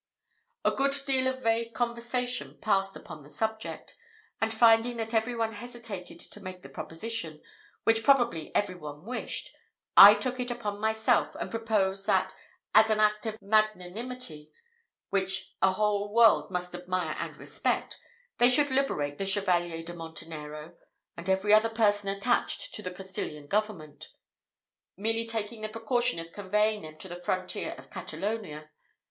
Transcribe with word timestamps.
A 0.65 0.71
good 0.71 0.95
deal 1.05 1.27
of 1.27 1.43
vague 1.43 1.75
conversation 1.75 2.57
passed 2.59 2.95
upon 2.95 3.21
the 3.21 3.29
subject, 3.29 3.93
and 4.41 4.51
finding 4.51 4.97
that 4.97 5.13
every 5.13 5.35
one 5.35 5.53
hesitated 5.53 6.19
to 6.21 6.39
make 6.39 6.63
the 6.63 6.69
proposition, 6.69 7.39
which 7.83 8.01
probably 8.03 8.49
every 8.55 8.73
one 8.73 9.05
wished, 9.05 9.51
I 9.95 10.15
took 10.15 10.39
it 10.39 10.49
upon 10.49 10.79
myself, 10.81 11.35
and 11.35 11.51
proposed, 11.51 12.07
that, 12.07 12.33
as 12.73 12.89
an 12.89 12.99
act 12.99 13.27
of 13.27 13.39
magnanimity, 13.43 14.51
which 15.11 15.53
a 15.61 15.73
whole 15.73 16.11
world 16.11 16.49
must 16.49 16.73
admire 16.73 17.15
and 17.19 17.37
respect, 17.37 17.99
they 18.39 18.49
should 18.49 18.71
liberate 18.71 19.19
the 19.19 19.25
Chevalier 19.27 19.83
de 19.83 19.93
Montenero, 19.93 20.75
and 21.15 21.29
every 21.29 21.53
other 21.53 21.69
person 21.69 22.09
attached 22.09 22.73
to 22.73 22.81
the 22.81 22.89
Castilian 22.89 23.45
government; 23.45 24.07
merely 24.97 25.27
taking 25.27 25.61
the 25.61 25.69
precaution 25.69 26.17
of 26.17 26.33
conveying 26.33 26.81
them 26.81 26.97
to 26.97 27.07
the 27.07 27.21
frontier 27.21 27.75
of 27.77 27.91
Catalonia. 27.91 28.71